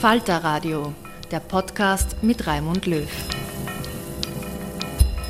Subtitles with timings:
[0.00, 0.94] Falter Radio,
[1.28, 3.08] der Podcast mit Raimund Löw.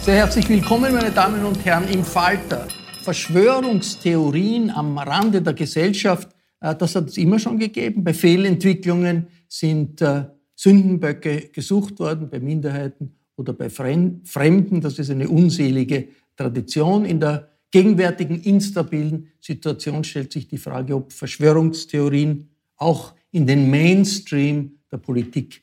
[0.03, 2.69] Sehr herzlich willkommen, meine Damen und Herren, im Falter.
[3.01, 6.29] Verschwörungstheorien am Rande der Gesellschaft,
[6.61, 8.05] äh, das hat es immer schon gegeben.
[8.05, 14.83] Bei Fehlentwicklungen sind äh, Sündenböcke gesucht worden, bei Minderheiten oder bei Fremden.
[14.83, 17.07] Das ist eine unselige Tradition.
[17.07, 24.79] In der gegenwärtigen instabilen Situation stellt sich die Frage, ob Verschwörungstheorien auch in den Mainstream
[24.91, 25.63] der Politik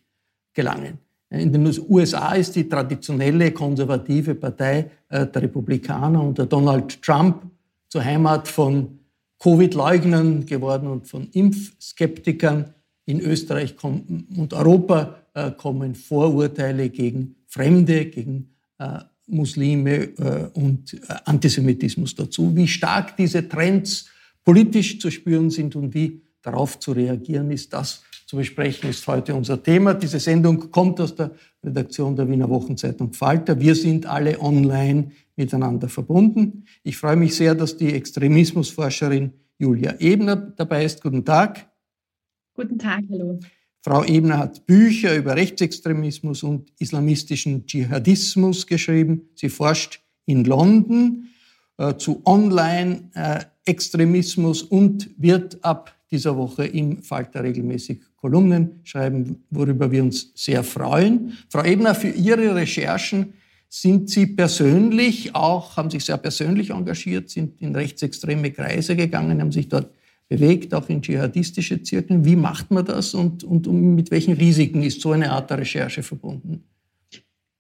[0.54, 1.00] gelangen.
[1.30, 7.44] In den USA ist die traditionelle konservative Partei äh, der Republikaner unter Donald Trump
[7.90, 9.00] zur Heimat von
[9.40, 12.74] Covid-Leugnern geworden und von Impfskeptikern.
[13.08, 20.10] In Österreich und Europa äh, kommen Vorurteile gegen Fremde, gegen äh, Muslime
[20.54, 22.56] und Antisemitismus dazu.
[22.56, 24.08] Wie stark diese Trends
[24.44, 29.36] politisch zu spüren sind und wie darauf zu reagieren ist, das zu besprechen, ist heute
[29.36, 29.94] unser Thema.
[29.94, 31.32] Diese Sendung kommt aus der
[31.64, 33.60] Redaktion der Wiener Wochenzeitung Falter.
[33.60, 36.66] Wir sind alle online miteinander verbunden.
[36.84, 41.02] Ich freue mich sehr, dass die Extremismusforscherin Julia Ebner dabei ist.
[41.02, 41.70] Guten Tag.
[42.56, 43.40] Guten Tag, hallo.
[43.82, 49.30] Frau Ebner hat Bücher über Rechtsextremismus und islamistischen Dschihadismus geschrieben.
[49.36, 51.28] Sie forscht in London
[51.78, 53.55] äh, zu Online-Extremismus äh,
[54.70, 61.34] und wird ab dieser Woche im Falter regelmäßig Kolumnen schreiben, worüber wir uns sehr freuen.
[61.50, 63.34] Frau Ebner, für Ihre Recherchen
[63.70, 69.52] sind Sie persönlich auch, haben sich sehr persönlich engagiert, sind in rechtsextreme Kreise gegangen, haben
[69.52, 69.90] sich dort
[70.28, 72.26] bewegt, auch in dschihadistische Zirkeln.
[72.26, 75.60] Wie macht man das und, und, und mit welchen Risiken ist so eine Art der
[75.60, 76.64] Recherche verbunden?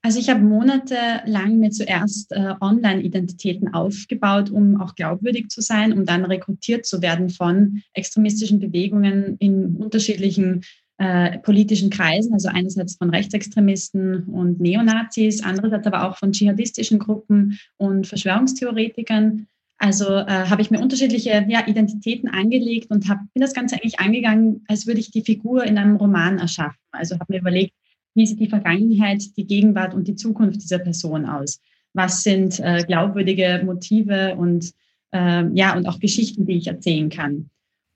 [0.05, 6.05] Also ich habe monatelang mir zuerst äh, Online-Identitäten aufgebaut, um auch glaubwürdig zu sein, um
[6.05, 10.61] dann rekrutiert zu werden von extremistischen Bewegungen in unterschiedlichen
[10.99, 17.57] äh, politischen Kreisen, also einerseits von Rechtsextremisten und Neonazis, andererseits aber auch von dschihadistischen Gruppen
[17.77, 19.47] und Verschwörungstheoretikern.
[19.79, 23.99] Also äh, habe ich mir unterschiedliche ja, Identitäten angelegt und hab, bin das Ganze eigentlich
[23.99, 26.77] angegangen, als würde ich die Figur in einem Roman erschaffen.
[26.91, 27.73] Also habe mir überlegt,
[28.15, 31.61] wie sieht die Vergangenheit, die Gegenwart und die Zukunft dieser Person aus?
[31.93, 34.73] Was sind äh, glaubwürdige Motive und
[35.11, 37.49] äh, ja und auch Geschichten, die ich erzählen kann?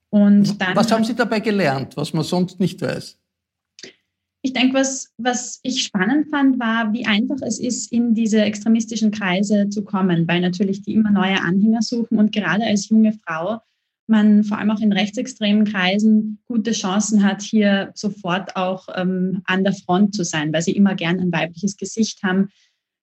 [0.09, 3.17] Und dann, was haben Sie dabei gelernt, was man sonst nicht weiß?
[4.41, 9.11] Ich denke, was, was ich spannend fand, war, wie einfach es ist, in diese extremistischen
[9.11, 13.59] Kreise zu kommen, weil natürlich die immer neue Anhänger suchen und gerade als junge Frau
[14.09, 19.63] man vor allem auch in rechtsextremen Kreisen gute Chancen hat, hier sofort auch ähm, an
[19.63, 22.49] der Front zu sein, weil sie immer gern ein weibliches Gesicht haben,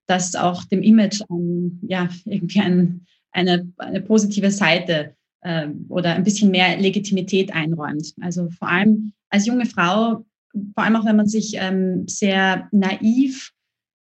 [0.07, 6.23] das auch dem Image ein, ja, irgendwie ein, eine, eine positive Seite äh, oder ein
[6.23, 8.13] bisschen mehr Legitimität einräumt.
[8.21, 10.25] Also vor allem als junge Frau,
[10.73, 13.51] vor allem auch wenn man sich ähm, sehr naiv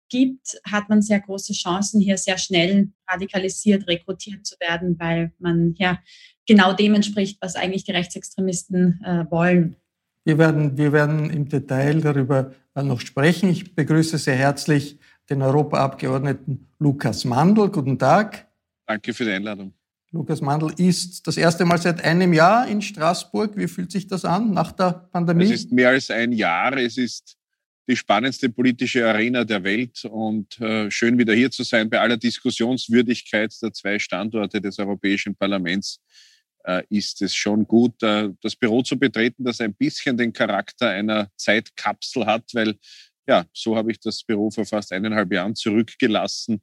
[0.08, 5.74] gibt, hat man sehr große Chancen, hier sehr schnell radikalisiert, rekrutiert zu werden, weil man
[5.78, 5.98] ja
[6.46, 9.76] genau dem entspricht, was eigentlich die Rechtsextremisten äh, wollen.
[10.24, 13.48] Wir werden, wir werden im Detail darüber äh, noch sprechen.
[13.48, 14.98] Ich begrüße sehr herzlich
[15.30, 17.68] den Europaabgeordneten Lukas Mandl.
[17.70, 18.46] Guten Tag.
[18.86, 19.72] Danke für die Einladung.
[20.12, 23.56] Lukas Mandl ist das erste Mal seit einem Jahr in Straßburg.
[23.56, 25.44] Wie fühlt sich das an nach der Pandemie?
[25.44, 26.76] Es ist mehr als ein Jahr.
[26.76, 27.36] Es ist
[27.88, 32.16] die spannendste politische Arena der Welt und äh, schön wieder hier zu sein bei aller
[32.16, 36.00] Diskussionswürdigkeit der zwei Standorte des Europäischen Parlaments
[36.88, 41.28] ist es schon gut, äh, das Büro zu betreten, das ein bisschen den Charakter einer
[41.36, 42.76] Zeitkapsel hat, weil
[43.28, 46.60] ja, so habe ich das Büro vor fast eineinhalb Jahren zurückgelassen.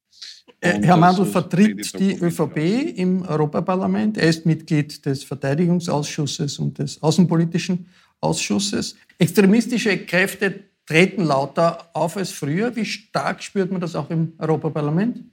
[0.61, 4.17] Äh, Herr Mandl vertritt die ÖVP im Europaparlament.
[4.17, 7.88] Er ist Mitglied des Verteidigungsausschusses und des Außenpolitischen
[8.21, 8.95] Ausschusses.
[9.19, 12.75] Extremistische Kräfte treten lauter auf als früher.
[12.75, 15.23] Wie stark spürt man das auch im Europaparlament?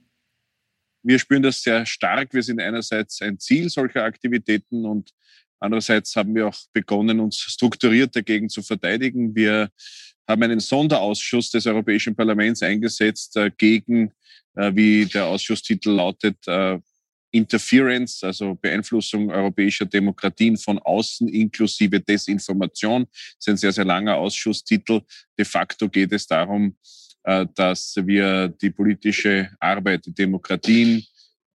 [1.03, 2.33] Wir spüren das sehr stark.
[2.33, 5.11] Wir sind einerseits ein Ziel solcher Aktivitäten und
[5.59, 9.35] andererseits haben wir auch begonnen, uns strukturiert dagegen zu verteidigen.
[9.35, 9.69] Wir
[10.27, 14.11] haben einen Sonderausschuss des Europäischen Parlaments eingesetzt äh, gegen,
[14.55, 16.79] äh, wie der Ausschusstitel lautet, äh,
[17.31, 23.05] Interference, also Beeinflussung europäischer Demokratien von außen inklusive Desinformation.
[23.05, 25.01] Das ist ein sehr, sehr langer Ausschusstitel.
[25.37, 26.75] De facto geht es darum,
[27.23, 31.03] dass wir die politische Arbeit, die Demokratien,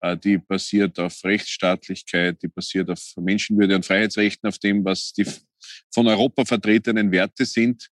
[0.01, 5.27] äh, die basiert auf Rechtsstaatlichkeit, die basiert auf Menschenwürde und Freiheitsrechten, auf dem, was die
[5.93, 7.89] von Europa vertretenen Werte sind,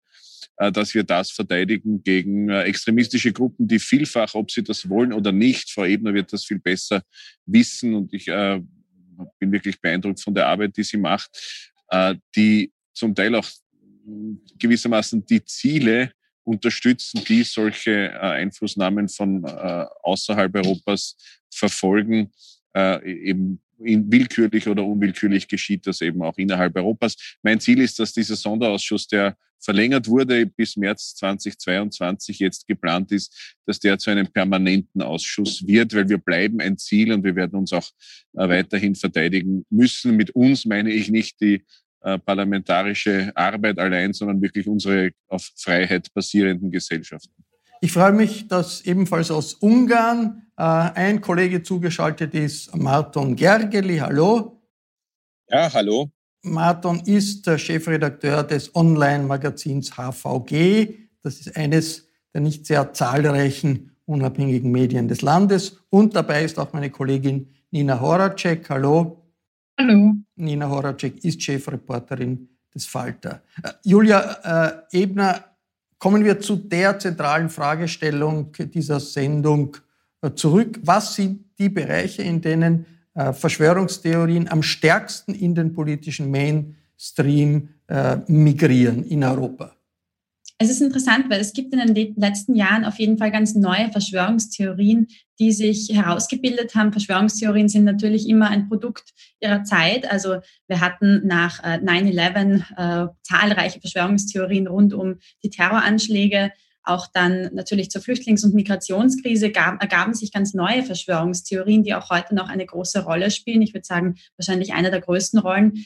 [0.57, 5.13] äh, dass wir das verteidigen gegen äh, extremistische Gruppen, die vielfach, ob sie das wollen
[5.13, 7.03] oder nicht, Frau Ebner wird das viel besser
[7.45, 8.61] wissen und ich äh,
[9.39, 11.29] bin wirklich beeindruckt von der Arbeit, die sie macht,
[11.89, 13.47] äh, die zum Teil auch
[14.59, 16.11] gewissermaßen die Ziele
[16.43, 21.17] unterstützen, die solche äh, Einflussnahmen von äh, außerhalb Europas
[21.49, 22.31] verfolgen,
[22.75, 27.15] äh, eben in willkürlich oder unwillkürlich geschieht das eben auch innerhalb Europas.
[27.41, 33.55] Mein Ziel ist, dass dieser Sonderausschuss, der verlängert wurde bis März 2022 jetzt geplant ist,
[33.65, 37.55] dass der zu einem permanenten Ausschuss wird, weil wir bleiben ein Ziel und wir werden
[37.55, 37.87] uns auch
[38.33, 40.17] äh, weiterhin verteidigen müssen.
[40.17, 41.63] Mit uns meine ich nicht die
[42.03, 47.33] äh, parlamentarische Arbeit allein, sondern wirklich unsere auf Freiheit basierenden Gesellschaften.
[47.81, 53.97] Ich freue mich, dass ebenfalls aus Ungarn äh, ein Kollege zugeschaltet ist, Marton Gergely.
[53.97, 54.61] Hallo.
[55.49, 56.11] Ja, hallo.
[56.43, 60.95] Marton ist der Chefredakteur des Online-Magazins HVG.
[61.21, 65.77] Das ist eines der nicht sehr zahlreichen unabhängigen Medien des Landes.
[65.89, 68.69] Und dabei ist auch meine Kollegin Nina Horacek.
[68.69, 69.22] Hallo.
[69.79, 70.13] Hallo.
[70.35, 73.41] Nina Horacek ist Chefreporterin des Falter.
[73.63, 75.53] Äh, Julia äh, Ebner
[76.03, 79.77] Kommen wir zu der zentralen Fragestellung dieser Sendung
[80.21, 80.77] äh, zurück.
[80.83, 88.17] Was sind die Bereiche, in denen äh, Verschwörungstheorien am stärksten in den politischen Mainstream äh,
[88.27, 89.77] migrieren in Europa?
[90.63, 93.91] Es ist interessant, weil es gibt in den letzten Jahren auf jeden Fall ganz neue
[93.91, 95.07] Verschwörungstheorien,
[95.37, 96.93] die sich herausgebildet haben.
[96.93, 99.11] Verschwörungstheorien sind natürlich immer ein Produkt
[99.41, 100.09] ihrer Zeit.
[100.09, 100.37] Also
[100.69, 106.53] wir hatten nach 9-11 äh, zahlreiche Verschwörungstheorien rund um die Terroranschläge.
[106.85, 112.09] Auch dann natürlich zur Flüchtlings- und Migrationskrise gab, ergaben sich ganz neue Verschwörungstheorien, die auch
[112.09, 113.61] heute noch eine große Rolle spielen.
[113.61, 115.81] Ich würde sagen, wahrscheinlich eine der größten Rollen äh,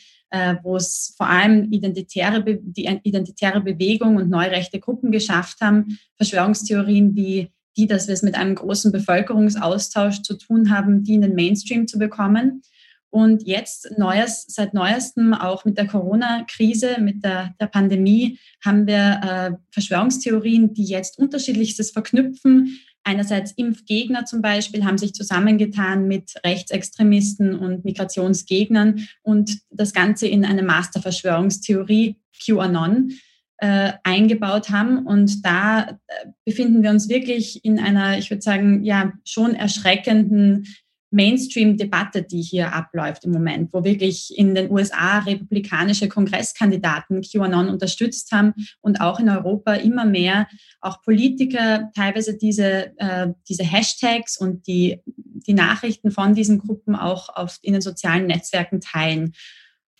[0.63, 7.51] wo es vor allem identitäre, die identitäre Bewegung und neurechte Gruppen geschafft haben, Verschwörungstheorien wie
[7.77, 11.87] die, dass wir es mit einem großen Bevölkerungsaustausch zu tun haben, die in den Mainstream
[11.87, 12.61] zu bekommen.
[13.09, 19.21] Und jetzt neues, seit neuestem auch mit der Corona-Krise, mit der, der Pandemie, haben wir
[19.23, 27.57] äh, Verschwörungstheorien, die jetzt unterschiedlichstes verknüpfen, Einerseits Impfgegner zum Beispiel haben sich zusammengetan mit Rechtsextremisten
[27.57, 33.13] und Migrationsgegnern und das Ganze in eine Masterverschwörungstheorie QAnon
[33.59, 35.05] äh, eingebaut haben.
[35.05, 40.67] Und da äh, befinden wir uns wirklich in einer, ich würde sagen, ja, schon erschreckenden
[41.11, 48.31] Mainstream-Debatte, die hier abläuft im Moment, wo wirklich in den USA republikanische Kongresskandidaten QAnon unterstützt
[48.31, 50.47] haben und auch in Europa immer mehr
[50.81, 57.29] auch Politiker teilweise diese, äh, diese Hashtags und die, die Nachrichten von diesen Gruppen auch
[57.29, 59.33] auf, in den sozialen Netzwerken teilen.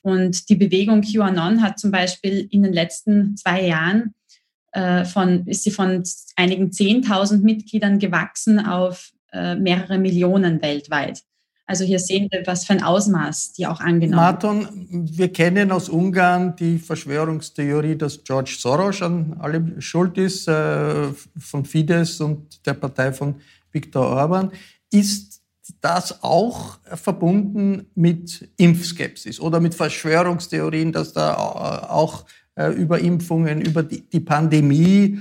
[0.01, 4.13] Und die Bewegung QAnon hat zum Beispiel in den letzten zwei Jahren
[4.73, 6.03] äh, von, ist sie von
[6.35, 11.21] einigen 10.000 Mitgliedern gewachsen auf äh, mehrere Millionen weltweit.
[11.65, 15.89] Also hier sehen wir, was für ein Ausmaß die auch angenommen Martin, wir kennen aus
[15.89, 21.07] Ungarn die Verschwörungstheorie, dass George Soros an allem schuld ist, äh,
[21.37, 23.35] von Fidesz und der Partei von
[23.69, 24.51] Viktor Orban.
[24.89, 25.41] Ist
[25.81, 33.83] das auch verbunden mit Impfskepsis oder mit Verschwörungstheorien, dass da auch äh, über Impfungen, über
[33.83, 35.19] die Pandemie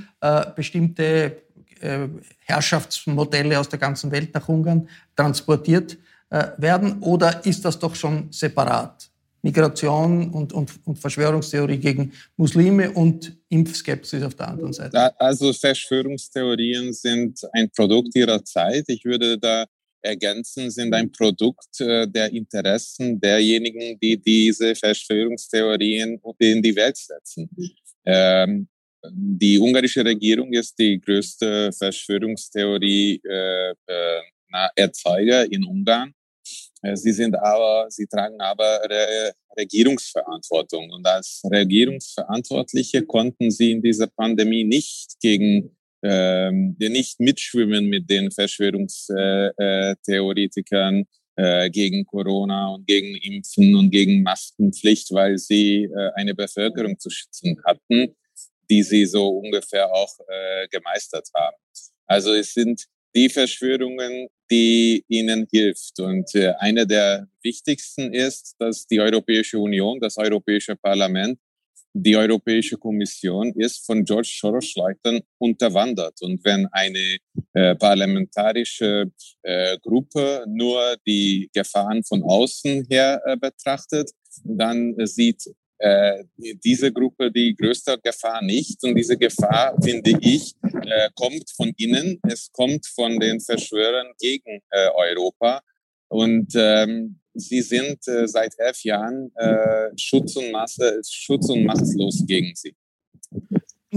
[0.57, 1.46] bestimmte
[2.41, 5.99] Herrschaftsmodelle aus der ganzen Welt nach Ungarn transportiert
[6.31, 7.01] äh, werden?
[7.01, 9.11] Oder ist das doch schon separat?
[9.43, 15.21] Migration und, und, und Verschwörungstheorie gegen Muslime und Impfskepsis auf der anderen Seite?
[15.21, 18.85] Also Verschwörungstheorien sind ein Produkt ihrer Zeit.
[18.89, 19.65] Ich würde da
[20.03, 27.49] ergänzen, sind ein Produkt äh, der Interessen derjenigen, die diese Verschwörungstheorien in die Welt setzen.
[28.05, 28.69] Ähm,
[29.13, 36.13] die ungarische Regierung ist die größte Verschwörungstheorie äh, äh, in Ungarn.
[36.83, 40.91] Äh, sie sind aber, sie tragen aber Re Regierungsverantwortung.
[40.91, 48.31] Und als Regierungsverantwortliche konnten sie in dieser Pandemie nicht gegen, ähm, nicht mitschwimmen mit den
[48.31, 51.05] Verschwörungstheoretikern
[51.37, 57.09] äh, gegen Corona und gegen Impfen und gegen Maskenpflicht, weil sie äh, eine Bevölkerung zu
[57.11, 58.15] schützen hatten,
[58.71, 61.57] die sie so ungefähr auch äh, gemeistert haben.
[62.07, 65.99] Also es sind die Verschwörungen, die ihnen hilft.
[66.01, 71.39] Und äh, eine der wichtigsten ist, dass die Europäische Union, das Europäische Parlament,
[71.99, 76.21] die Europäische Kommission ist von George Soros-Leuten unterwandert.
[76.21, 77.17] Und wenn eine
[77.55, 79.11] äh, parlamentarische
[79.43, 84.11] äh, Gruppe nur die Gefahren von außen her äh, betrachtet,
[84.45, 85.43] dann sieht
[85.79, 86.25] äh,
[86.65, 88.83] diese Gruppe die größte Gefahr nicht.
[88.85, 92.21] Und diese Gefahr, finde ich, äh, kommt von innen.
[92.29, 95.61] Es kommt von den Verschwörern gegen äh, Europa.
[96.09, 99.31] Und ähm, sie sind seit elf Jahren
[99.99, 102.75] Schutz, und Masse, Schutz und machtlos gegen sie.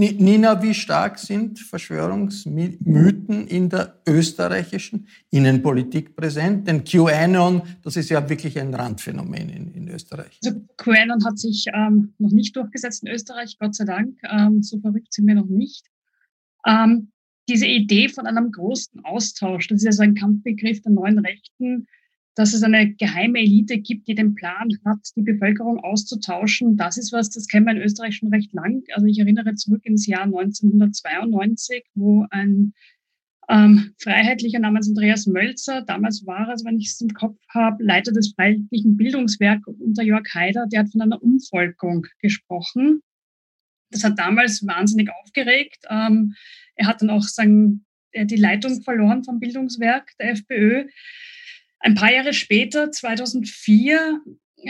[0.00, 6.66] Nina, wie stark sind Verschwörungsmythen in der österreichischen Innenpolitik präsent?
[6.66, 10.40] Denn QAnon, das ist ja wirklich ein Randphänomen in, in Österreich.
[10.42, 14.18] Also QAnon hat sich ähm, noch nicht durchgesetzt in Österreich, Gott sei Dank.
[14.22, 15.86] Ähm, so verrückt sind wir noch nicht.
[16.66, 17.12] Ähm,
[17.48, 21.86] diese Idee von einem großen Austausch, das ist ja so ein Kampfbegriff der neuen Rechten,
[22.40, 26.78] dass es eine geheime Elite gibt, die den Plan hat, die Bevölkerung auszutauschen.
[26.78, 28.82] Das ist was, das kennen wir in Österreich schon recht lang.
[28.94, 32.72] Also ich erinnere zurück ins Jahr 1992, wo ein
[33.50, 38.10] ähm, Freiheitlicher namens Andreas Mölzer, damals war er, wenn ich es im Kopf habe, Leiter
[38.10, 43.02] des Freiheitlichen Bildungswerks unter Jörg Haider, der hat von einer Umvolkung gesprochen.
[43.90, 45.84] Das hat damals wahnsinnig aufgeregt.
[45.90, 46.34] Ähm,
[46.74, 50.86] er hat dann auch sagen, die Leitung verloren vom Bildungswerk der FPÖ.
[51.80, 54.20] Ein paar Jahre später, 2004,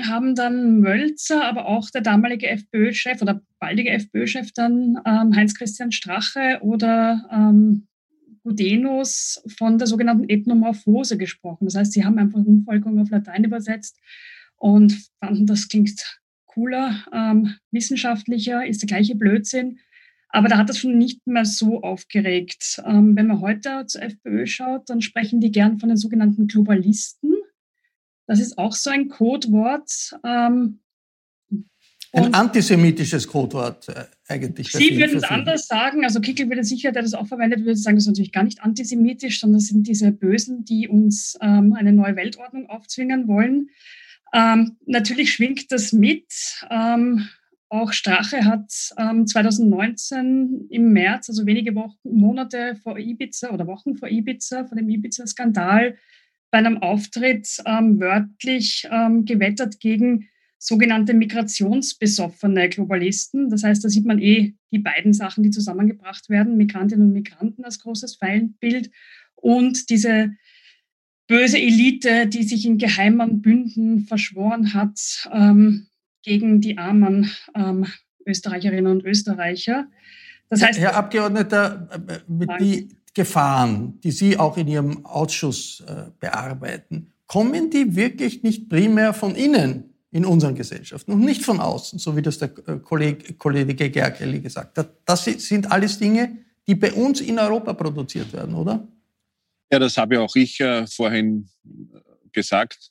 [0.03, 6.59] haben dann Mölzer, aber auch der damalige FPÖ-Chef oder baldige FPÖ-Chef dann ähm, Heinz-Christian Strache
[6.63, 7.89] oder ähm,
[8.43, 11.67] Gudenus von der sogenannten Ethnomorphose gesprochen.
[11.67, 13.99] Das heißt, sie haben einfach Umvolkung auf Latein übersetzt
[14.57, 19.79] und fanden, das klingt cooler, ähm, wissenschaftlicher, ist der gleiche Blödsinn.
[20.33, 22.81] Aber da hat das schon nicht mehr so aufgeregt.
[22.87, 27.35] Ähm, wenn man heute zur FPÖ schaut, dann sprechen die gern von den sogenannten Globalisten.
[28.27, 30.15] Das ist auch so ein Codewort.
[30.25, 30.81] Ähm,
[32.13, 34.73] ein antisemitisches Codewort äh, eigentlich.
[34.73, 36.05] Sie würden es anders sagen.
[36.05, 38.63] Also Kickel würde sicher, der das auch verwendet, würde sagen, das ist natürlich gar nicht
[38.63, 43.71] antisemitisch, sondern das sind diese Bösen, die uns ähm, eine neue Weltordnung aufzwingen wollen.
[44.33, 46.33] Ähm, natürlich schwingt das mit.
[46.69, 47.29] Ähm,
[47.71, 53.97] auch Strache hat ähm, 2019 im März, also wenige Wochen, Monate vor Ibiza oder Wochen
[53.97, 55.97] vor Ibiza, vor dem Ibiza-Skandal,
[56.51, 63.49] bei einem Auftritt ähm, wörtlich ähm, gewettert gegen sogenannte migrationsbesoffene Globalisten.
[63.49, 67.65] Das heißt, da sieht man eh die beiden Sachen, die zusammengebracht werden, Migrantinnen und Migranten
[67.65, 68.91] als großes Feindbild
[69.37, 70.33] und diese
[71.29, 75.87] böse Elite, die sich in geheimen Bünden verschworen hat, ähm,
[76.23, 77.87] gegen die armen ähm,
[78.27, 79.87] Österreicherinnen und Österreicher.
[80.49, 86.11] Das heißt, Herr Abgeordneter, äh, mit die Gefahren, die Sie auch in Ihrem Ausschuss äh,
[86.19, 91.99] bearbeiten, kommen die wirklich nicht primär von innen in unseren Gesellschaften und nicht von außen,
[91.99, 94.97] so wie das der äh, Kollege, Kollege Gerkeli gesagt hat.
[95.05, 96.37] Das sind alles Dinge,
[96.67, 98.87] die bei uns in Europa produziert werden, oder?
[99.73, 101.49] Ja, das habe auch ich äh, vorhin
[102.33, 102.91] gesagt,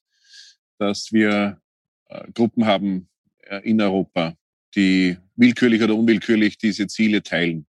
[0.78, 1.60] dass wir
[2.08, 3.09] äh, Gruppen haben,
[3.58, 4.36] in Europa,
[4.75, 7.65] die willkürlich oder unwillkürlich diese Ziele teilen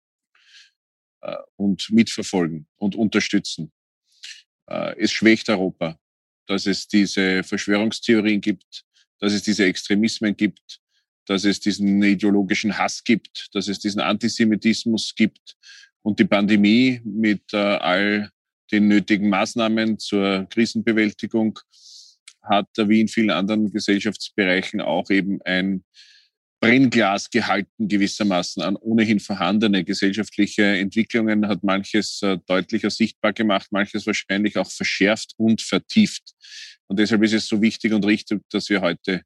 [1.20, 3.72] äh, und mitverfolgen und unterstützen.
[4.68, 5.98] Äh, es schwächt Europa,
[6.46, 8.84] dass es diese Verschwörungstheorien gibt,
[9.18, 10.80] dass es diese Extremismen gibt,
[11.26, 15.56] dass es diesen ideologischen Hass gibt, dass es diesen Antisemitismus gibt
[16.02, 18.30] und die Pandemie mit all
[18.70, 21.58] den nötigen Maßnahmen zur Krisenbewältigung
[22.48, 25.84] hat wie in vielen anderen Gesellschaftsbereichen auch eben ein
[26.60, 34.06] Brennglas gehalten gewissermaßen an ohnehin vorhandene gesellschaftliche Entwicklungen, hat manches äh, deutlicher sichtbar gemacht, manches
[34.06, 36.34] wahrscheinlich auch verschärft und vertieft.
[36.88, 39.22] Und deshalb ist es so wichtig und richtig, dass wir heute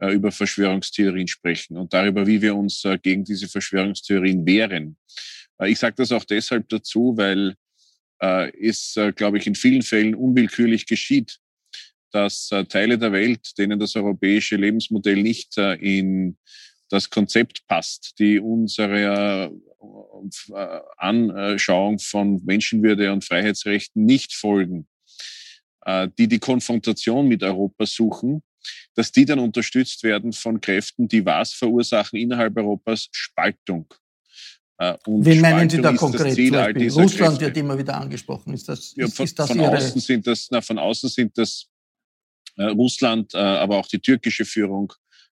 [0.00, 4.96] äh, über Verschwörungstheorien sprechen und darüber, wie wir uns äh, gegen diese Verschwörungstheorien wehren.
[5.64, 7.54] Ich sage das auch deshalb dazu, weil
[8.18, 11.38] es, glaube ich, in vielen Fällen unwillkürlich geschieht,
[12.14, 16.38] dass äh, Teile der Welt, denen das europäische Lebensmodell nicht äh, in
[16.88, 24.86] das Konzept passt, die unsere, äh, Anschauung von Menschenwürde und Freiheitsrechten nicht folgen,
[26.18, 28.42] die die Konfrontation mit Europa suchen,
[28.94, 33.08] dass die dann unterstützt werden von Kräften, die was verursachen innerhalb Europas?
[33.12, 33.92] Spaltung.
[35.04, 36.38] Und Wen meinen Sie da konkret?
[36.38, 37.40] Russland Kräfte.
[37.40, 38.54] wird immer wieder angesprochen.
[38.54, 41.68] Ist das, ja, von, ist das von außen sind das, na, von außen sind das
[42.62, 44.92] Russland, äh, aber auch die türkische Führung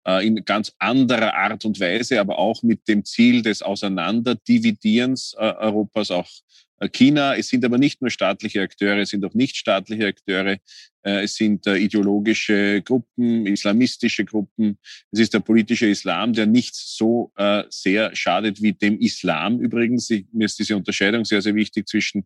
[0.06, 5.52] äh, in ganz anderer Art und Weise, aber auch mit dem Ziel des Auseinanderdividierens äh,
[5.58, 6.28] Europas, auch
[6.73, 7.36] äh, China.
[7.36, 10.58] Es sind aber nicht nur staatliche Akteure, es sind auch nichtstaatliche Akteure.
[11.04, 14.78] Äh, es sind äh, ideologische Gruppen, islamistische Gruppen.
[15.12, 17.32] Es ist der politische Islam, der nicht so
[17.68, 20.08] sehr schadet wie dem Islam übrigens.
[20.32, 22.24] Mir ist diese Unterscheidung sehr, sehr wichtig zwischen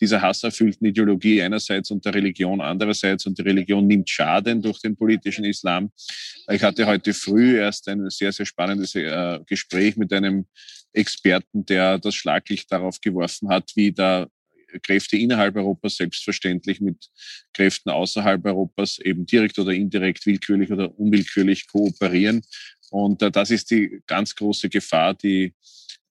[0.00, 3.26] dieser hasserfüllten Ideologie einerseits und der Religion andererseits.
[3.26, 5.90] Und die Religion nimmt Schaden durch den politischen Islam.
[6.50, 8.94] Ich hatte heute früh erst ein sehr, sehr spannendes
[9.46, 10.46] Gespräch mit einem
[10.92, 14.28] Experten, der das Schlaglicht darauf geworfen hat, wie da
[14.82, 17.08] Kräfte innerhalb Europas selbstverständlich mit
[17.52, 22.42] Kräften außerhalb Europas eben direkt oder indirekt, willkürlich oder unwillkürlich kooperieren.
[22.90, 25.54] Und äh, das ist die ganz große Gefahr, die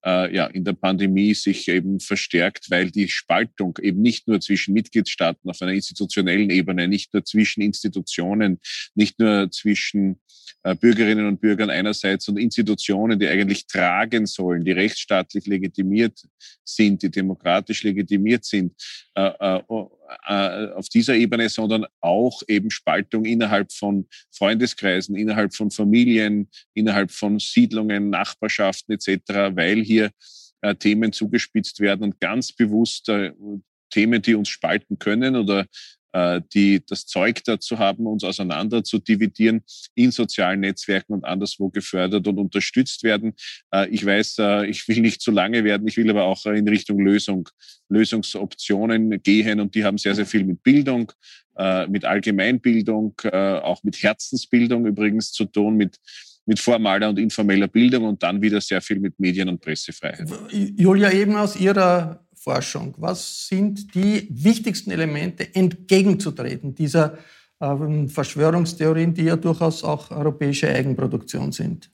[0.04, 4.74] äh, ja, in der Pandemie sich eben verstärkt, weil die Spaltung eben nicht nur zwischen
[4.74, 8.60] Mitgliedstaaten auf einer institutionellen Ebene, nicht nur zwischen Institutionen,
[8.94, 10.20] nicht nur zwischen
[10.62, 16.20] äh, Bürgerinnen und Bürgern einerseits und Institutionen, die eigentlich tragen sollen, die rechtsstaatlich legitimiert
[16.64, 18.74] sind, die demokratisch legitimiert sind,
[19.14, 19.60] äh,
[20.26, 27.10] äh, auf dieser Ebene, sondern auch eben Spaltung innerhalb von Freundeskreisen, innerhalb von Familien, innerhalb
[27.10, 30.10] von Siedlungen, Nachbarschaften etc., weil hier
[30.80, 33.08] Themen zugespitzt werden und ganz bewusst
[33.90, 35.66] Themen, die uns spalten können oder äh,
[36.54, 39.62] die das Zeug dazu haben, uns auseinander zu dividieren,
[39.94, 43.34] in sozialen Netzwerken und anderswo gefördert und unterstützt werden.
[43.72, 46.68] Äh, ich weiß, äh, ich will nicht zu lange werden, ich will aber auch in
[46.68, 47.48] Richtung Lösung,
[47.88, 51.12] Lösungsoptionen gehen und die haben sehr, sehr viel mit Bildung,
[51.88, 55.96] mit Allgemeinbildung, auch mit Herzensbildung übrigens zu tun, mit
[56.46, 60.30] mit formaler und informeller Bildung und dann wieder sehr viel mit Medien- und Pressefreiheit.
[60.50, 62.94] Julia, eben aus Ihrer Forschung?
[62.98, 67.18] Was sind die wichtigsten Elemente, entgegenzutreten dieser
[67.60, 71.90] ähm, Verschwörungstheorien, die ja durchaus auch europäische Eigenproduktion sind?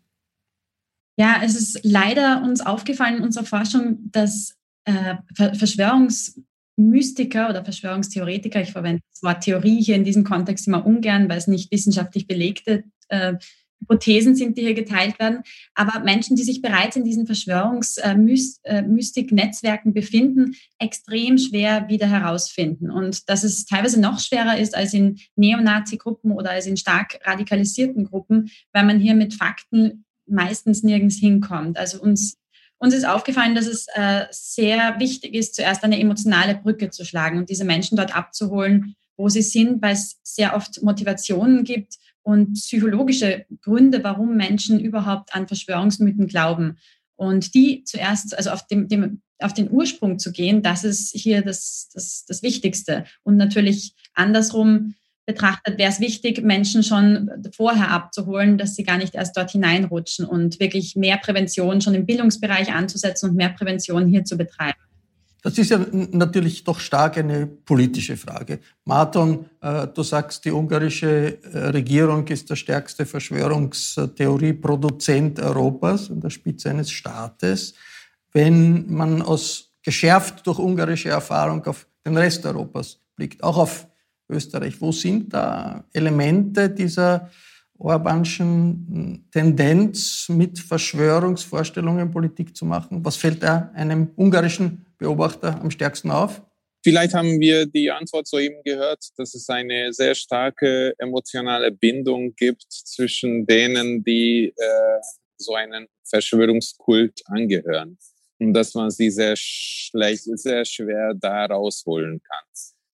[1.16, 8.72] Ja, es ist leider uns aufgefallen in unserer Forschung, dass äh, Verschwörungsmystiker oder Verschwörungstheoretiker, ich
[8.72, 12.83] verwende das Wort Theorie hier in diesem Kontext immer ungern, weil es nicht wissenschaftlich belegte
[13.09, 13.35] äh,
[13.85, 15.42] Hypothesen sind, die hier geteilt werden.
[15.75, 22.90] Aber Menschen, die sich bereits in diesen Verschwörungsmystik-Netzwerken äh, befinden, extrem schwer wieder herausfinden.
[22.90, 28.05] Und dass es teilweise noch schwerer ist als in Neonazi-Gruppen oder als in stark radikalisierten
[28.05, 31.79] Gruppen, weil man hier mit Fakten meistens nirgends hinkommt.
[31.79, 32.38] Also uns
[32.79, 37.38] uns ist aufgefallen, dass es äh, sehr wichtig ist, zuerst eine emotionale Brücke zu schlagen
[37.38, 41.94] und diese Menschen dort abzuholen, wo sie sind, weil es sehr oft Motivationen gibt,
[42.25, 46.79] und psychologische Gründe, warum Menschen überhaupt an Verschwörungsmythen glauben.
[47.17, 51.43] Und die zuerst, also auf, dem, dem, auf den Ursprung zu gehen, das ist hier
[51.43, 53.05] das, das, das Wichtigste.
[53.23, 54.95] Und natürlich andersrum
[55.27, 60.27] betrachtet wäre es wichtig, Menschen schon vorher abzuholen, dass sie gar nicht erst dort hineinrutschen
[60.27, 64.79] und wirklich mehr Prävention schon im Bildungsbereich anzusetzen und mehr Prävention hier zu betreiben.
[65.44, 68.59] Das ist ja natürlich doch stark eine politische Frage.
[68.87, 76.30] Marton, äh, du sagst, die ungarische äh, Regierung ist der stärkste Verschwörungstheorieproduzent Europas an der
[76.30, 77.74] Spitze eines Staates.
[78.33, 83.87] Wenn man aus geschärft durch ungarische Erfahrung auf den Rest Europas blickt, auch auf
[84.30, 87.28] Österreich, wo sind da Elemente dieser
[87.76, 93.04] Orbanschen Tendenz, mit Verschwörungsvorstellungen Politik zu machen?
[93.04, 96.43] Was fällt da einem ungarischen Beobachter am stärksten auf?
[96.83, 102.64] Vielleicht haben wir die Antwort soeben gehört, dass es eine sehr starke emotionale Bindung gibt
[102.71, 105.01] zwischen denen, die äh,
[105.37, 107.99] so einen Verschwörungskult angehören.
[108.38, 112.45] Und dass man sie sehr schlecht, sehr schwer da rausholen kann.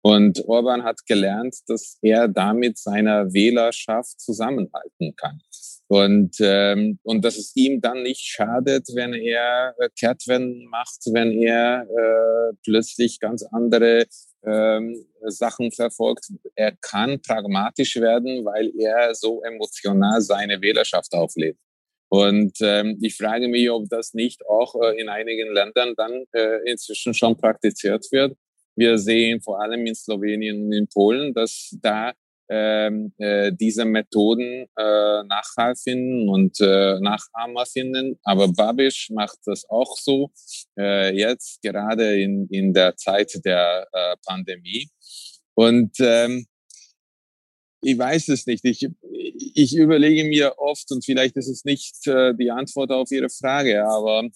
[0.01, 5.41] Und Orban hat gelernt, dass er damit seiner Wählerschaft zusammenhalten kann.
[5.87, 11.31] Und, ähm, und dass es ihm dann nicht schadet, wenn er äh, Kehrtwenden macht, wenn
[11.31, 14.05] er äh, plötzlich ganz andere
[14.43, 16.31] ähm, Sachen verfolgt.
[16.55, 21.57] Er kann pragmatisch werden, weil er so emotional seine Wählerschaft auflädt.
[22.09, 26.69] Und ähm, ich frage mich, ob das nicht auch äh, in einigen Ländern dann äh,
[26.69, 28.37] inzwischen schon praktiziert wird.
[28.75, 32.13] Wir sehen vor allem in Slowenien und in Polen, dass da
[32.49, 35.73] ähm, äh, diese Methoden äh, Nachhall
[36.27, 38.19] und äh, Nachahmer finden.
[38.23, 40.31] Aber Babisch macht das auch so,
[40.77, 44.89] äh, jetzt gerade in, in der Zeit der äh, Pandemie.
[45.55, 46.45] Und ähm,
[47.81, 48.65] ich weiß es nicht.
[48.65, 48.87] Ich,
[49.53, 53.85] ich überlege mir oft, und vielleicht ist es nicht äh, die Antwort auf Ihre Frage,
[53.85, 54.27] aber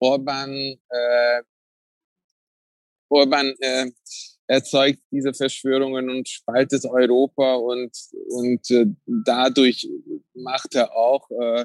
[0.00, 1.42] Orban, äh,
[3.08, 3.90] Orban äh,
[4.46, 7.90] erzeugt diese Verschwörungen und spaltet Europa und,
[8.28, 9.88] und äh, dadurch
[10.34, 11.64] macht er auch äh,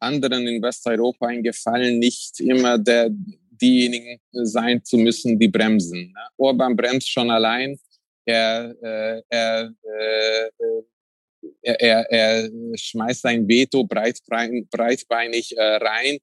[0.00, 6.12] anderen in Westeuropa einen Gefallen, nicht immer der, diejenigen sein zu müssen, die bremsen.
[6.12, 6.20] Ne?
[6.36, 7.78] Orban bremst schon allein.
[8.26, 10.50] Er, äh, er, äh,
[11.62, 16.18] er, er, er schmeißt sein Veto breitbeinig äh, rein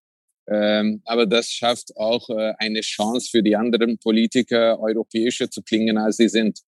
[0.51, 5.97] ähm, aber das schafft auch äh, eine Chance für die anderen Politiker, europäischer zu klingen,
[5.97, 6.59] als sie sind.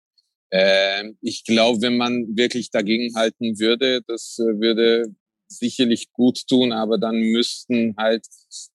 [0.53, 5.15] Ähm, ich glaube, wenn man wirklich dagegen halten würde, das äh, würde
[5.49, 8.25] sicherlich gut tun, aber dann müssten halt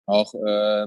[0.07, 0.87] auch äh,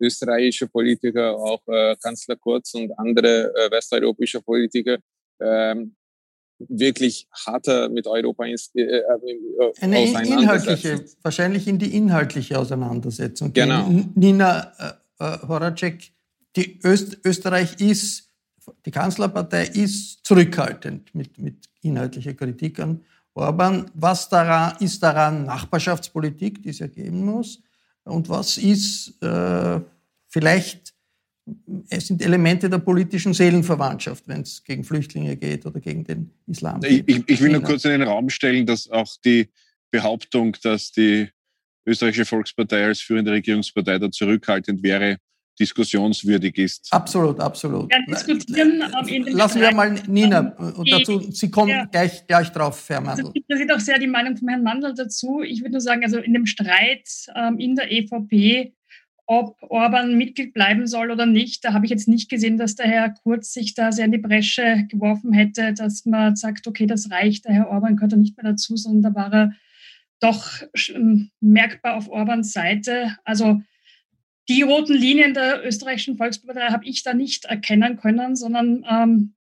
[0.00, 4.98] österreichische Politiker, auch äh, Kanzler Kurz und andere äh, westeuropäische Politiker
[5.40, 5.96] ähm,
[6.58, 13.52] wirklich harter mit Europa ins, äh, äh, äh Eine inhaltliche, wahrscheinlich in die inhaltliche Auseinandersetzung.
[13.52, 13.88] Genau.
[14.14, 16.12] Nina äh, äh, Horacek,
[16.56, 18.30] die Öst, Österreich ist,
[18.84, 23.90] die Kanzlerpartei ist zurückhaltend mit, mit inhaltlicher Kritik an Orban.
[23.94, 27.62] Was daran, ist daran Nachbarschaftspolitik, die es ja geben muss?
[28.04, 29.80] Und was ist äh,
[30.26, 30.94] vielleicht
[31.88, 36.80] es sind Elemente der politischen Seelenverwandtschaft, wenn es gegen Flüchtlinge geht oder gegen den Islam.
[36.84, 39.48] Ich, ich, will nur kurz in den Raum stellen, dass auch die
[39.90, 41.28] Behauptung, dass die
[41.86, 45.18] österreichische Volkspartei als führende Regierungspartei da zurückhaltend wäre,
[45.58, 46.88] diskussionswürdig ist.
[46.92, 47.92] Absolut, absolut.
[47.92, 48.78] Ja, diskutieren
[49.26, 51.84] Lassen wir mal Nina und dazu, Sie kommen ja.
[51.86, 53.26] gleich, gleich drauf, Herr Mandl.
[53.26, 55.42] Also, das ist auch sehr die Meinung von Herrn Mandl dazu.
[55.42, 58.72] Ich würde nur sagen, also in dem Streit ähm, in der EVP
[59.30, 61.62] ob Orban Mitglied bleiben soll oder nicht.
[61.62, 64.18] Da habe ich jetzt nicht gesehen, dass der Herr Kurz sich da sehr in die
[64.18, 68.38] Bresche geworfen hätte, dass man sagt, okay, das reicht, der Herr Orban gehört da nicht
[68.38, 69.52] mehr dazu, sondern da war er
[70.20, 73.18] doch ähm, merkbar auf Orbans Seite.
[73.24, 73.60] Also
[74.48, 79.34] die roten Linien der österreichischen Volkspartei habe ich da nicht erkennen können, sondern ähm,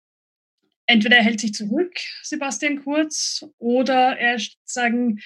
[0.88, 1.94] entweder er hält sich zurück,
[2.24, 5.20] Sebastian Kurz, oder er sagen,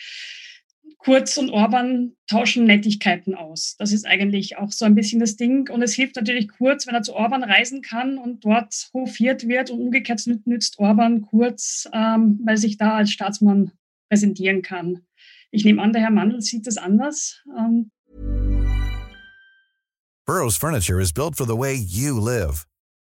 [1.00, 3.76] Kurz und Orban tauschen Nettigkeiten aus.
[3.80, 5.70] Das ist eigentlich auch so ein bisschen das Ding.
[5.70, 9.72] Und es hilft natürlich Kurz, wenn er zu Orban reisen kann und dort hofiert wird.
[9.72, 13.72] Und umgekehrt nützt Orban Kurz, ähm, weil sich da als Staatsmann
[14.10, 15.06] präsentieren kann.
[15.52, 17.42] Ich nehme an, der Herr Mandel sieht das anders.
[17.58, 17.92] Ähm
[20.26, 22.68] Burroughs Furniture is built for the way you live.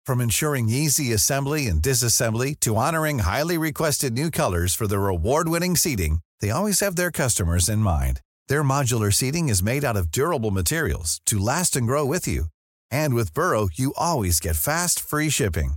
[0.06, 5.76] From ensuring easy assembly and disassembly to honoring highly requested new colors for their award-winning
[5.76, 8.20] seating, they always have their customers in mind.
[8.50, 12.48] Their modular seating is made out of durable materials to last and grow with you.
[12.92, 15.76] And with Burrow, you always get fast, free shipping.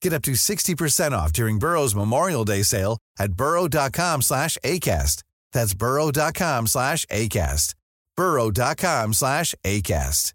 [0.00, 5.22] Get up to 60% off during Burrow's Memorial Day sale at burrow.com slash ACAST.
[5.52, 7.74] That's burrow.com slash ACAST.
[8.16, 10.32] burrow.com slash ACAST.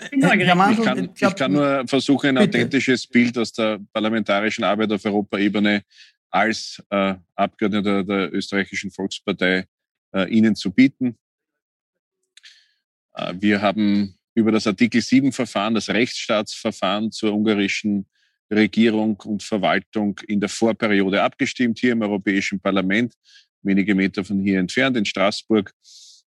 [0.00, 5.82] Ich kann, ich kann nur versuchen, ein authentisches Bild aus der parlamentarischen Arbeit auf Europaebene
[6.30, 9.66] als äh, Abgeordneter der österreichischen Volkspartei
[10.14, 11.18] äh, Ihnen zu bieten.
[13.14, 18.06] Äh, wir haben über das Artikel 7 Verfahren, das Rechtsstaatsverfahren zur ungarischen
[18.50, 23.14] Regierung und Verwaltung in der Vorperiode abgestimmt, hier im Europäischen Parlament,
[23.62, 25.72] wenige Meter von hier entfernt in Straßburg.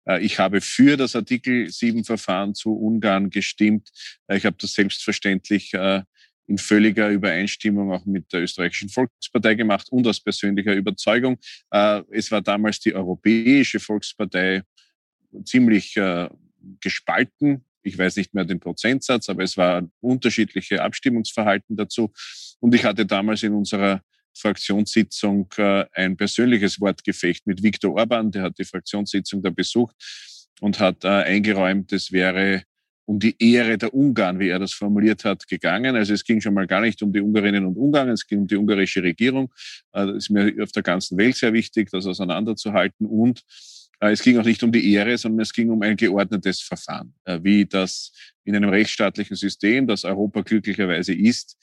[0.06, 3.90] Äh, ich habe für das Artikel 7 Verfahren zu Ungarn gestimmt.
[4.28, 6.02] Äh, ich habe das selbstverständlich äh,
[6.50, 11.38] in völliger Übereinstimmung auch mit der österreichischen Volkspartei gemacht und aus persönlicher Überzeugung.
[11.70, 14.64] Äh, es war damals die Europäische Volkspartei
[15.46, 16.28] ziemlich äh,
[16.82, 17.64] gespalten.
[17.84, 22.12] Ich weiß nicht mehr den Prozentsatz, aber es war unterschiedliche Abstimmungsverhalten dazu.
[22.60, 24.02] Und ich hatte damals in unserer
[24.34, 29.96] Fraktionssitzung äh, ein persönliches Wortgefecht mit Viktor Orban, der hat die Fraktionssitzung da besucht
[30.62, 32.64] und hat eingeräumt, es wäre
[33.10, 35.96] um die Ehre der Ungarn, wie er das formuliert hat, gegangen.
[35.96, 38.48] Also es ging schon mal gar nicht um die Ungarinnen und Ungarn, es ging um
[38.48, 39.52] die ungarische Regierung.
[39.94, 43.08] Äh, das ist mir auf der ganzen Welt sehr wichtig, das auseinanderzuhalten.
[43.08, 43.42] Und
[44.00, 47.16] äh, es ging auch nicht um die Ehre, sondern es ging um ein geordnetes Verfahren,
[47.24, 48.12] äh, wie das
[48.44, 51.56] in einem rechtsstaatlichen System, das Europa glücklicherweise ist,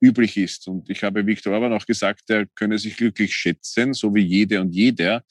[0.00, 0.66] üblich ist.
[0.66, 4.62] Und ich habe Viktor Orban auch gesagt, er könne sich glücklich schätzen, so wie jede
[4.62, 5.24] und jeder,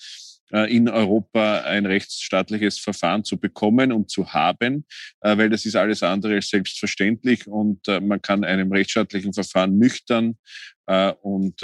[0.51, 4.85] in Europa ein rechtsstaatliches Verfahren zu bekommen und zu haben,
[5.21, 9.77] äh, weil das ist alles andere als selbstverständlich und äh, man kann einem rechtsstaatlichen Verfahren
[9.77, 10.37] nüchtern
[11.21, 11.61] und,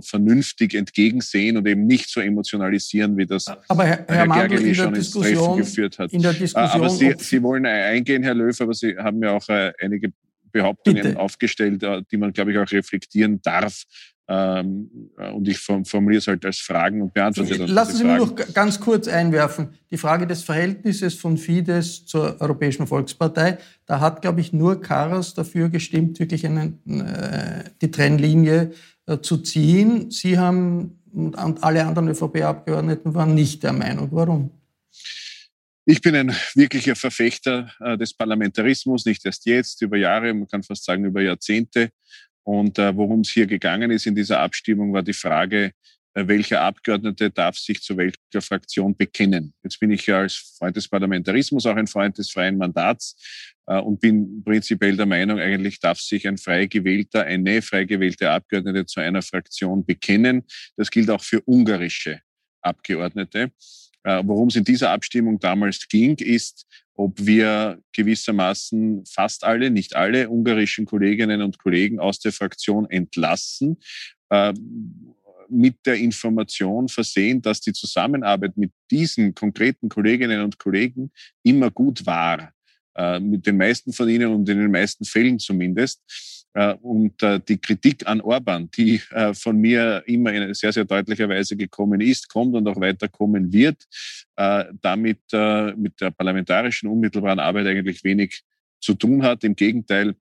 [0.00, 4.96] vernünftig entgegensehen und eben nicht so emotionalisieren, wie das aber Herr, Herr Mandl, in schon
[4.96, 6.12] ins Treffen geführt hat.
[6.12, 9.46] In der Diskussion, aber Sie, Sie wollen eingehen, Herr Löw, aber Sie haben ja auch
[9.78, 10.12] einige
[10.50, 11.20] Behauptungen Bitte.
[11.20, 13.84] aufgestellt, die man, glaube ich, auch reflektieren darf.
[14.26, 18.34] Ähm, und ich formuliere es halt als Fragen und beantworte dann Lassen Sie mich noch
[18.54, 19.74] ganz kurz einwerfen.
[19.90, 23.58] Die Frage des Verhältnisses von Fidesz zur Europäischen Volkspartei.
[23.84, 28.72] Da hat, glaube ich, nur Karas dafür gestimmt, wirklich eine, äh, die Trennlinie
[29.06, 30.10] äh, zu ziehen.
[30.10, 34.08] Sie haben und alle anderen ÖVP-Abgeordneten waren nicht der Meinung.
[34.10, 34.50] Warum?
[35.86, 40.62] Ich bin ein wirklicher Verfechter äh, des Parlamentarismus, nicht erst jetzt, über Jahre, man kann
[40.62, 41.90] fast sagen über Jahrzehnte.
[42.44, 45.72] Und äh, worum es hier gegangen ist in dieser Abstimmung, war die Frage,
[46.14, 49.52] äh, welcher Abgeordnete darf sich zu welcher Fraktion bekennen.
[49.62, 53.16] Jetzt bin ich ja als Freund des Parlamentarismus auch ein Freund des freien Mandats
[53.66, 58.30] äh, und bin prinzipiell der Meinung, eigentlich darf sich ein frei gewählter, eine frei gewählte
[58.30, 60.44] Abgeordnete zu einer Fraktion bekennen.
[60.76, 62.20] Das gilt auch für ungarische
[62.62, 63.50] Abgeordnete.
[64.04, 69.96] Äh, worum es in dieser Abstimmung damals ging, ist, ob wir gewissermaßen fast alle, nicht
[69.96, 73.78] alle ungarischen Kolleginnen und Kollegen aus der Fraktion entlassen,
[74.30, 74.52] äh,
[75.48, 81.10] mit der Information versehen, dass die Zusammenarbeit mit diesen konkreten Kolleginnen und Kollegen
[81.42, 82.52] immer gut war.
[82.96, 86.00] Äh, mit den meisten von ihnen und in den meisten Fällen zumindest.
[86.54, 90.84] Äh, und äh, die Kritik an Orban, die äh, von mir immer in sehr, sehr
[90.84, 93.84] deutlicher Weise gekommen ist, kommt und auch weiter kommen wird,
[94.80, 95.20] damit
[95.76, 98.42] mit der parlamentarischen unmittelbaren Arbeit eigentlich wenig
[98.80, 99.44] zu tun hat.
[99.44, 100.16] Im Gegenteil,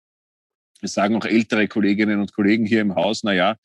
[0.83, 3.55] sagen auch ältere Kolleginnen und Kollegen hier im Haus, na ja,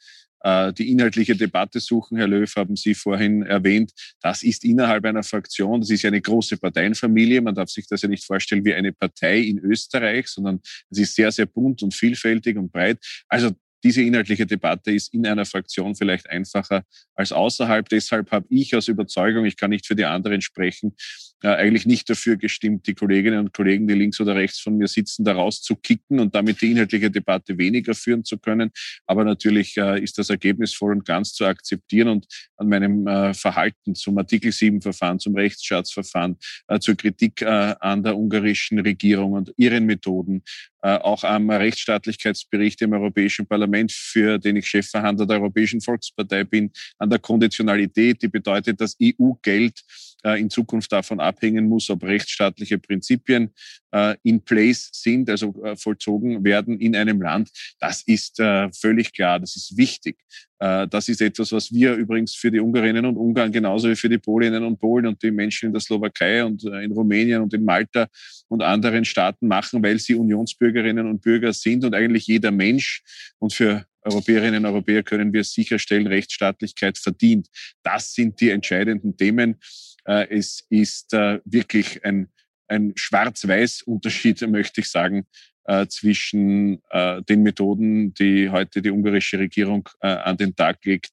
[0.45, 3.93] die inhaltliche Debatte suchen, Herr Löw, haben Sie vorhin erwähnt.
[4.21, 7.41] Das ist innerhalb einer Fraktion, das ist ja eine große Parteienfamilie.
[7.41, 11.15] Man darf sich das ja nicht vorstellen wie eine Partei in Österreich, sondern es ist
[11.17, 12.99] sehr, sehr bunt und vielfältig und breit.
[13.29, 13.51] Also
[13.85, 17.89] diese inhaltliche Debatte ist in einer Fraktion vielleicht einfacher als außerhalb.
[17.89, 20.97] Deshalb habe ich aus Überzeugung, ich kann nicht für die anderen sprechen,
[21.43, 24.89] äh, eigentlich nicht dafür gestimmt, die Kolleginnen und Kollegen, die links oder rechts von mir
[24.89, 28.71] sitzen, da rauszukicken und damit die inhaltliche Debatte weniger führen zu können.
[29.07, 33.35] Aber natürlich äh, ist das Ergebnis voll und ganz zu akzeptieren und an meinem äh,
[33.35, 39.33] Verhalten zum Artikel 7 Verfahren, zum Rechtsschatzverfahren, äh, zur Kritik äh, an der ungarischen Regierung
[39.33, 40.43] und ihren Methoden,
[40.83, 46.71] äh, auch am Rechtsstaatlichkeitsbericht im Europäischen Parlament, für den ich Chefverhandler der Europäischen Volkspartei bin,
[46.99, 49.83] an der Konditionalität, die bedeutet, dass EU-Geld
[50.25, 53.51] in Zukunft davon abhängen muss, ob rechtsstaatliche Prinzipien
[53.93, 57.51] äh, in place sind, also äh, vollzogen werden in einem Land.
[57.79, 60.17] Das ist völlig klar, das ist wichtig.
[60.59, 64.19] Das ist etwas, was wir übrigens für die Ungarinnen und Ungarn genauso wie für die
[64.19, 68.09] Polinnen und Polen und die Menschen in der Slowakei und in Rumänien und in Malta
[68.49, 73.03] und anderen Staaten machen, weil sie Unionsbürgerinnen und Bürger sind und eigentlich jeder Mensch
[73.39, 77.49] und für Europäerinnen und Europäer können wir sicherstellen, Rechtsstaatlichkeit verdient.
[77.83, 79.57] Das sind die entscheidenden Themen.
[80.05, 82.29] Äh, es ist äh, wirklich ein,
[82.69, 85.27] ein Schwarz-Weiß-Unterschied, möchte ich sagen,
[85.65, 86.81] äh, zwischen
[87.29, 91.11] den Methoden, die heute die ungarische Regierung an den Tag legt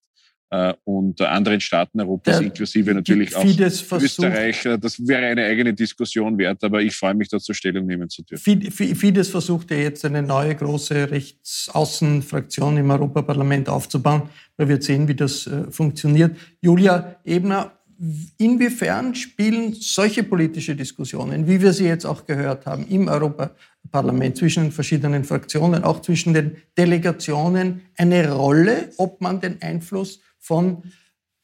[0.84, 4.68] und anderen Staaten Europas, Der, inklusive natürlich auch Österreich.
[4.80, 8.62] Das wäre eine eigene Diskussion wert, aber ich freue mich dazu, Stellung nehmen zu dürfen.
[8.72, 14.30] Fidesz versucht ja jetzt eine neue große Rechtsaußenfraktion im Europaparlament aufzubauen.
[14.58, 16.38] Man wird sehen, wie das funktioniert.
[16.62, 17.72] Julia Ebner,
[18.38, 24.64] inwiefern spielen solche politische Diskussionen, wie wir sie jetzt auch gehört haben, im Europaparlament zwischen
[24.64, 30.84] den verschiedenen Fraktionen, auch zwischen den Delegationen, eine Rolle, ob man den Einfluss von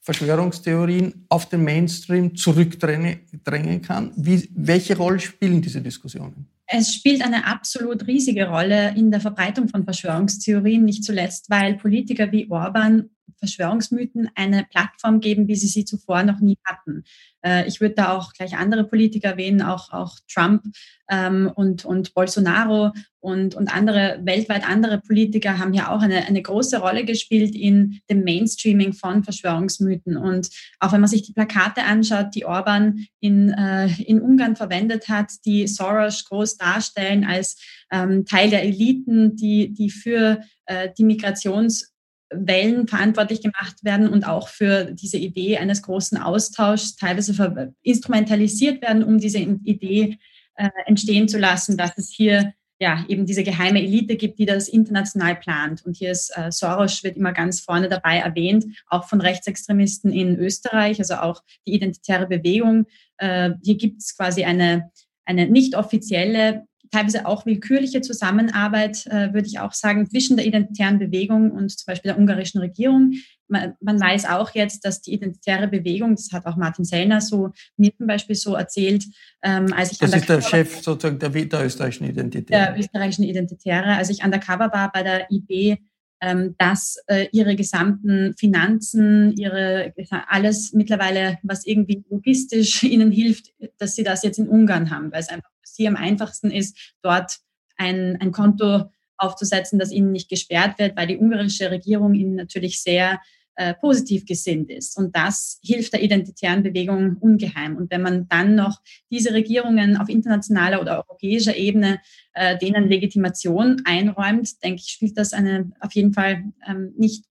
[0.01, 4.13] Verschwörungstheorien auf den Mainstream zurückdrängen kann?
[4.15, 6.47] Wie, welche Rolle spielen diese Diskussionen?
[6.65, 12.31] Es spielt eine absolut riesige Rolle in der Verbreitung von Verschwörungstheorien, nicht zuletzt, weil Politiker
[12.31, 13.09] wie Orban
[13.41, 17.03] Verschwörungsmythen eine Plattform geben, wie sie sie zuvor noch nie hatten.
[17.43, 20.63] Äh, ich würde da auch gleich andere Politiker erwähnen, auch, auch Trump
[21.09, 26.41] ähm, und, und Bolsonaro und, und andere, weltweit andere Politiker haben ja auch eine, eine
[26.41, 30.17] große Rolle gespielt in dem Mainstreaming von Verschwörungsmythen.
[30.17, 30.49] Und
[30.79, 35.31] auch wenn man sich die Plakate anschaut, die Orban in, äh, in Ungarn verwendet hat,
[35.45, 37.57] die Soros groß darstellen als
[37.91, 41.90] ähm, Teil der Eliten, die, die für äh, die Migrations-
[42.31, 49.03] Wellen verantwortlich gemacht werden und auch für diese Idee eines großen Austauschs teilweise instrumentalisiert werden,
[49.03, 50.17] um diese Idee
[50.55, 54.67] äh, entstehen zu lassen, dass es hier ja, eben diese geheime Elite gibt, die das
[54.67, 55.85] international plant.
[55.85, 60.35] Und hier ist äh, Soros wird immer ganz vorne dabei erwähnt, auch von Rechtsextremisten in
[60.39, 62.87] Österreich, also auch die identitäre Bewegung.
[63.17, 64.89] Äh, hier gibt es quasi eine,
[65.25, 70.99] eine nicht offizielle teilweise auch willkürliche Zusammenarbeit, äh, würde ich auch sagen, zwischen der identitären
[70.99, 73.13] Bewegung und zum Beispiel der ungarischen Regierung.
[73.47, 77.51] Man, man, weiß auch jetzt, dass die identitäre Bewegung, das hat auch Martin Sellner so
[77.77, 79.05] mir zum Beispiel so erzählt,
[79.43, 82.73] ähm, als ich das ist der Chef sozusagen der, der österreichischen Identitäre.
[82.73, 83.95] Der österreichischen Identitäre.
[83.95, 85.77] Als ich undercover war bei der IB,
[86.21, 89.93] ähm, dass äh, ihre gesamten Finanzen, ihre
[90.27, 95.21] alles mittlerweile, was irgendwie logistisch ihnen hilft, dass sie das jetzt in Ungarn haben, weil
[95.21, 97.39] es einfach sie am einfachsten ist, dort
[97.77, 98.85] ein, ein Konto
[99.17, 103.19] aufzusetzen, das ihnen nicht gesperrt wird, weil die ungarische Regierung ihnen natürlich sehr
[103.55, 104.97] äh, positiv gesinnt ist.
[104.97, 107.75] Und das hilft der identitären Bewegung ungeheim.
[107.75, 108.79] Und wenn man dann noch
[109.11, 111.99] diese Regierungen auf internationaler oder europäischer Ebene
[112.33, 117.25] äh, denen Legitimation einräumt, denke ich, spielt das eine auf jeden Fall ähm, nicht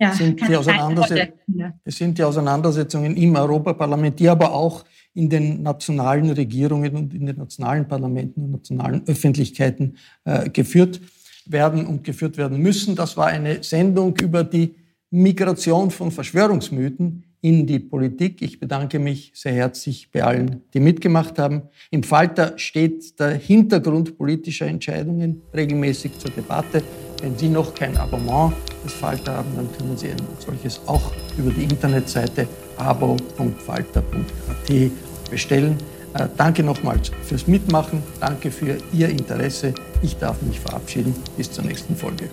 [0.00, 5.62] ja, sind die Auseinandersetzungen, es sind die Auseinandersetzungen im Europaparlament, die aber auch in den
[5.62, 11.00] nationalen Regierungen und in den nationalen Parlamenten und nationalen Öffentlichkeiten äh, geführt
[11.46, 12.94] werden und geführt werden müssen.
[12.94, 14.74] Das war eine Sendung über die
[15.10, 18.42] Migration von Verschwörungsmythen in die Politik.
[18.42, 21.62] Ich bedanke mich sehr herzlich bei allen, die mitgemacht haben.
[21.90, 26.82] Im Falter steht der Hintergrund politischer Entscheidungen regelmäßig zur Debatte.
[27.22, 28.52] Wenn Sie noch kein Abonnement
[28.84, 32.46] des Falter haben, dann können Sie ein solches auch über die Internetseite
[32.80, 34.90] abo.falter.at
[35.30, 35.78] bestellen.
[36.14, 38.02] Äh, danke nochmals fürs Mitmachen.
[38.18, 39.74] Danke für Ihr Interesse.
[40.02, 41.14] Ich darf mich verabschieden.
[41.36, 42.28] Bis zur nächsten Folge.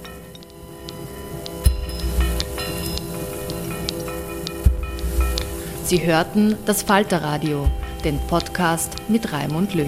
[5.84, 7.68] Sie hörten das Falterradio,
[8.04, 9.88] den Podcast mit Raimund Löw.